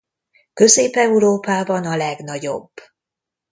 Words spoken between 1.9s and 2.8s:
legnagyobb.